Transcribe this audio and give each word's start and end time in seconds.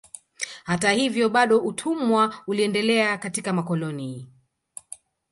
Hata 0.63 0.91
hivyo 0.91 1.29
bado 1.29 1.57
utumwa 1.59 2.35
uliendelea 2.47 3.17
katika 3.17 3.53
makoloni 3.53 4.27